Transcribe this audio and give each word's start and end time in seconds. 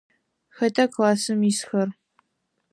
Хэта 0.57 0.83
классым 0.95 1.39
исхэр? 1.51 1.87